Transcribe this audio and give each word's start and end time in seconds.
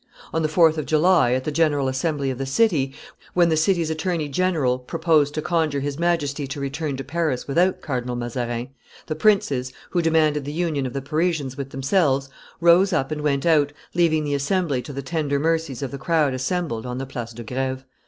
On 0.33 0.41
the 0.41 0.49
4th 0.49 0.79
of 0.79 0.87
July, 0.87 1.33
at 1.33 1.43
the 1.43 1.51
general 1.51 1.87
assembly 1.87 2.31
of 2.31 2.39
the 2.39 2.45
city, 2.47 2.95
when 3.35 3.49
the 3.49 3.55
king's 3.55 3.91
attorney 3.91 4.27
general 4.29 4.79
proposed 4.79 5.35
to 5.35 5.43
conjure 5.43 5.79
his 5.79 5.99
Majesty 5.99 6.47
to 6.47 6.59
return 6.59 6.97
to 6.97 7.03
Paris 7.03 7.47
without 7.47 7.81
Cardinal 7.81 8.15
Mazarin, 8.15 8.69
the 9.05 9.13
princes, 9.13 9.71
who 9.91 10.01
demanded 10.01 10.43
the 10.43 10.51
union 10.53 10.87
of 10.87 10.93
the 10.93 11.03
Parisians 11.03 11.55
with 11.55 11.69
themselves, 11.69 12.29
rose 12.59 12.91
up 12.91 13.11
and 13.11 13.21
went 13.21 13.45
out, 13.45 13.73
leaving 13.93 14.23
the 14.23 14.33
assembly 14.33 14.81
to 14.81 14.91
the 14.91 15.03
tender 15.03 15.37
mercies 15.37 15.83
of 15.83 15.91
the 15.91 15.99
crowd 15.99 16.33
assembled 16.33 16.87
on 16.87 16.97
the 16.97 17.05
Place 17.05 17.33
de 17.33 17.43
Greve. 17.43 17.85